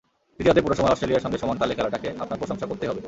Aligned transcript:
দ্বিতীয়ার্ধের 0.35 0.65
পুরো 0.65 0.75
সময় 0.79 0.93
অস্ট্রেলিয়ার 0.93 1.23
সঙ্গে 1.25 1.41
সমান 1.41 1.57
তালে 1.61 1.73
খেলাটাকে 1.77 2.07
আপনার 2.23 2.39
প্রশংসা 2.41 2.65
করতেই 2.69 2.89
হবে। 2.91 2.99